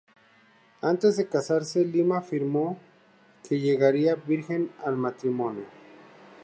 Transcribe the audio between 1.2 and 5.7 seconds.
casarse, Lima afirmó que llegaría virgen al matrimonio.